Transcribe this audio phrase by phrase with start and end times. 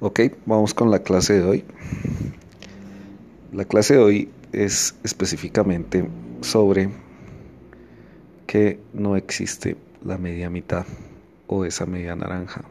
[0.00, 1.64] Ok, vamos con la clase de hoy.
[3.52, 6.08] La clase de hoy es específicamente
[6.40, 6.90] sobre
[8.46, 10.86] que no existe la media mitad
[11.48, 12.62] o esa media naranja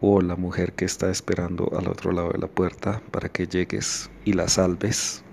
[0.00, 4.08] o la mujer que está esperando al otro lado de la puerta para que llegues
[4.24, 5.24] y la salves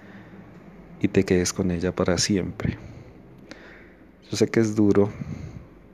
[1.00, 2.80] y te quedes con ella para siempre.
[4.32, 5.12] Yo sé que es duro,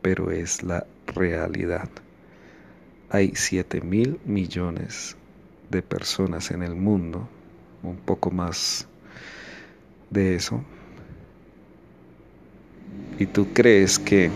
[0.01, 1.89] pero es la realidad
[3.09, 5.17] hay 7 mil millones
[5.69, 7.27] de personas en el mundo,
[7.83, 8.87] un poco más
[10.09, 10.63] de eso,
[13.17, 14.31] y tú crees que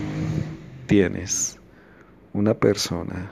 [0.88, 1.60] tienes
[2.34, 3.32] una persona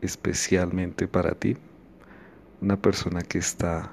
[0.00, 1.56] especialmente para ti,
[2.60, 3.90] una persona que está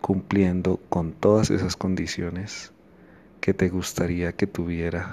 [0.00, 2.72] cumpliendo con todas esas condiciones
[3.40, 5.12] que te gustaría que tuviera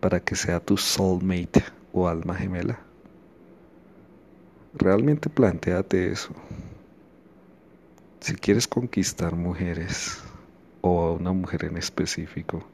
[0.00, 1.62] para que sea tu soulmate
[1.92, 2.78] o alma gemela.
[4.76, 6.34] Realmente planteate eso.
[8.18, 10.20] Si quieres conquistar mujeres
[10.80, 12.66] o a una mujer en específico,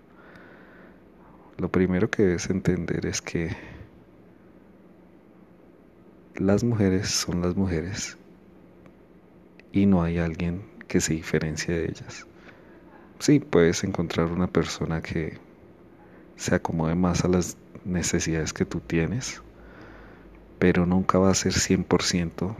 [1.59, 3.55] lo primero que debes entender es que
[6.37, 8.17] las mujeres son las mujeres
[9.71, 12.27] y no hay alguien que se diferencie de ellas.
[13.19, 15.37] Sí, puedes encontrar una persona que
[16.37, 19.43] se acomode más a las necesidades que tú tienes,
[20.61, 22.55] pero nunca va a ser 100%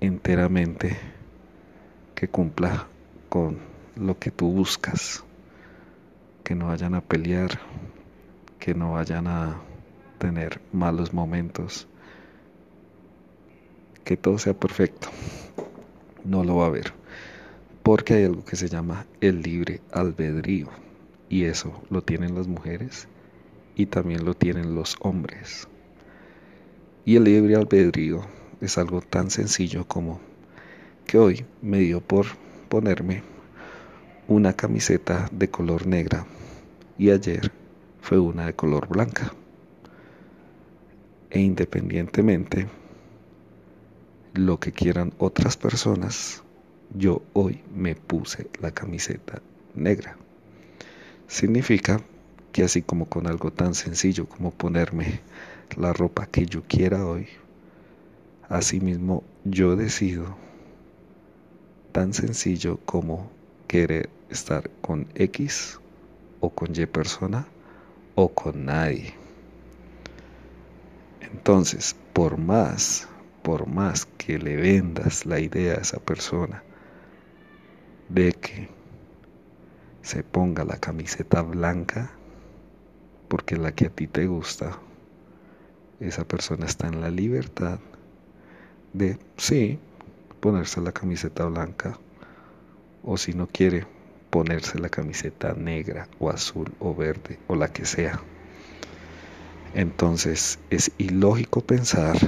[0.00, 0.96] enteramente
[2.14, 2.86] que cumpla
[3.28, 3.58] con
[3.96, 5.24] lo que tú buscas,
[6.44, 7.58] que no vayan a pelear,
[8.60, 9.60] que no vayan a
[10.18, 11.88] tener malos momentos,
[14.04, 15.08] que todo sea perfecto.
[16.24, 16.92] No lo va a haber,
[17.82, 20.68] porque hay algo que se llama el libre albedrío.
[21.28, 23.08] Y eso lo tienen las mujeres
[23.76, 25.68] y también lo tienen los hombres.
[27.04, 28.24] Y el libre albedrío
[28.60, 30.20] es algo tan sencillo como
[31.06, 32.26] que hoy me dio por
[32.68, 33.22] ponerme
[34.28, 36.26] una camiseta de color negra
[36.96, 37.50] y ayer
[38.00, 39.32] fue una de color blanca.
[41.30, 42.68] E independientemente
[44.34, 46.42] lo que quieran otras personas,
[46.94, 49.42] yo hoy me puse la camiseta
[49.74, 50.16] negra.
[51.26, 52.00] Significa
[52.52, 55.20] que así como con algo tan sencillo como ponerme
[55.76, 57.26] la ropa que yo quiera hoy,
[58.48, 60.36] asimismo yo decido
[61.92, 63.30] tan sencillo como
[63.66, 65.78] querer estar con X
[66.40, 67.46] o con Y persona
[68.14, 69.14] o con nadie.
[71.20, 73.08] Entonces, por más,
[73.42, 76.62] por más que le vendas la idea a esa persona
[78.08, 78.68] de que
[80.02, 82.10] se ponga la camiseta blanca,
[83.32, 84.78] porque la que a ti te gusta,
[86.00, 87.78] esa persona está en la libertad
[88.92, 89.78] de, sí,
[90.40, 91.98] ponerse la camiseta blanca,
[93.02, 93.86] o si no quiere,
[94.28, 98.20] ponerse la camiseta negra o azul o verde o la que sea.
[99.72, 102.18] Entonces es ilógico pensar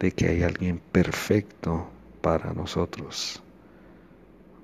[0.00, 1.88] de que hay alguien perfecto
[2.20, 3.42] para nosotros.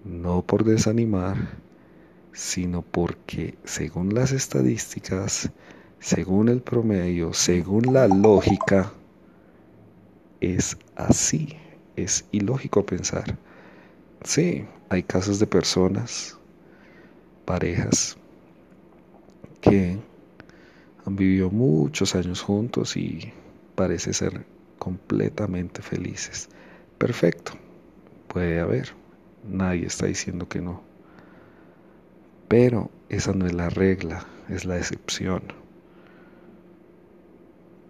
[0.05, 1.39] No por desanimar,
[2.35, 5.51] sino porque según las estadísticas,
[6.01, 8.93] según el promedio, según la lógica,
[10.41, 11.57] es así,
[11.95, 13.39] es ilógico pensar.
[14.25, 16.37] Sí, hay casos de personas,
[17.45, 18.17] parejas,
[19.61, 19.97] que
[21.07, 23.33] han vivido muchos años juntos y
[23.77, 24.45] parece ser
[24.81, 26.49] completamente felices.
[26.99, 27.53] Perfecto,
[28.27, 28.89] puede haber,
[29.49, 30.94] nadie está diciendo que no
[32.49, 35.43] pero esa no es la regla, es la excepción.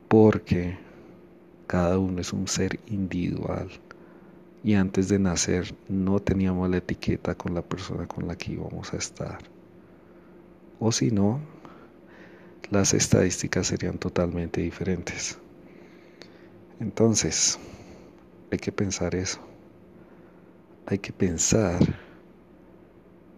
[0.09, 0.78] Porque
[1.66, 3.69] cada uno es un ser individual.
[4.62, 8.94] Y antes de nacer no teníamos la etiqueta con la persona con la que íbamos
[8.94, 9.38] a estar.
[10.81, 11.41] O si no,
[12.70, 15.38] las estadísticas serían totalmente diferentes.
[16.81, 17.58] Entonces,
[18.50, 19.40] hay que pensar eso.
[20.87, 22.04] Hay que pensar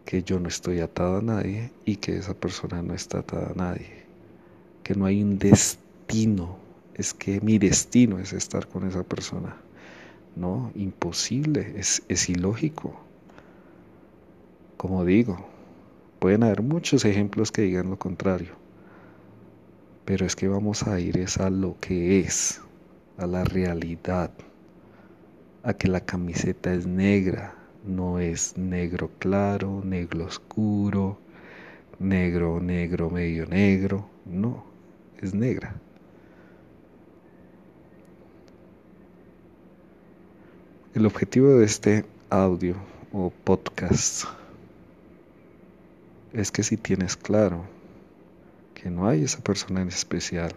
[0.07, 3.55] que yo no estoy atado a nadie y que esa persona no está atada a
[3.55, 4.05] nadie,
[4.85, 6.57] que no hay un destino,
[6.95, 9.57] es que mi destino es estar con esa persona.
[10.37, 12.95] No, imposible, es, es ilógico.
[14.77, 15.45] Como digo,
[16.21, 18.55] pueden haber muchos ejemplos que digan lo contrario,
[20.05, 22.61] pero es que vamos a ir a lo que es,
[23.19, 24.31] a la realidad,
[25.65, 27.57] a que la camiseta es negra,
[27.87, 31.19] no es negro claro, negro oscuro,
[31.99, 34.65] negro, negro, medio negro, no,
[35.21, 35.77] es negra.
[40.95, 42.75] El objetivo de este audio
[43.13, 44.25] o podcast
[46.33, 47.65] es que si tienes claro
[48.75, 50.53] que no hay esa persona en especial,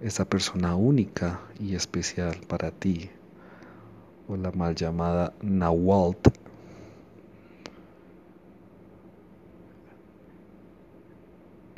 [0.00, 3.10] esa persona única y especial para ti,
[4.30, 6.28] o la mal llamada Nawalt,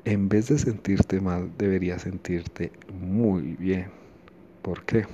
[0.04, 3.86] en vez de sentirte mal, deberías sentirte muy bien.
[4.60, 5.06] ¿Por qué?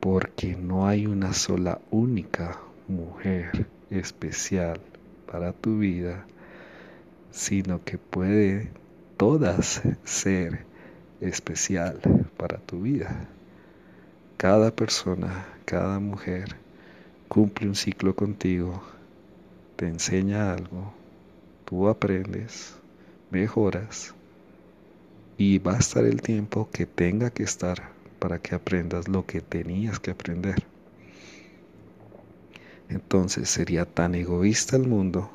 [0.00, 2.58] Porque no hay una sola única
[2.88, 4.80] mujer especial
[5.30, 6.26] para tu vida,
[7.30, 8.70] sino que puede
[9.16, 10.64] todas ser
[11.20, 12.00] especial
[12.36, 13.28] para tu vida.
[14.36, 16.56] Cada persona, cada mujer
[17.26, 18.82] cumple un ciclo contigo,
[19.76, 20.92] te enseña algo,
[21.64, 22.74] tú aprendes,
[23.30, 24.14] mejoras
[25.38, 27.88] y va a estar el tiempo que tenga que estar
[28.18, 30.62] para que aprendas lo que tenías que aprender.
[32.90, 35.30] Entonces sería tan egoísta el mundo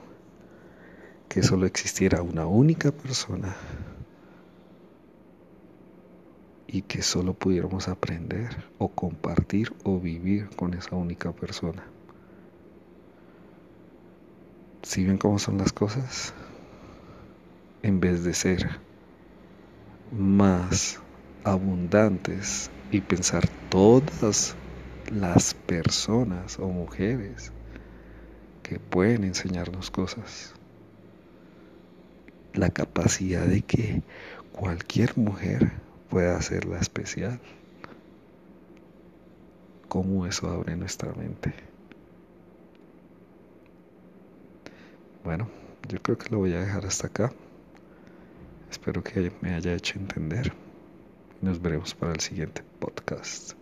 [1.28, 3.56] que solo existiera una única persona
[6.72, 11.84] y que solo pudiéramos aprender o compartir o vivir con esa única persona.
[14.82, 16.34] Si ven cómo son las cosas,
[17.84, 18.80] en vez de ser
[20.12, 21.00] más
[21.44, 24.56] abundantes y pensar todas
[25.12, 27.52] las personas o mujeres
[28.64, 30.54] que pueden enseñarnos cosas.
[32.54, 34.04] La capacidad de que
[34.54, 35.72] cualquier mujer
[36.12, 37.40] pueda hacerla especial.
[39.88, 41.54] Cómo eso abre nuestra mente.
[45.24, 45.50] Bueno,
[45.88, 47.32] yo creo que lo voy a dejar hasta acá.
[48.70, 50.54] Espero que me haya hecho entender.
[51.42, 53.61] Nos veremos para el siguiente podcast.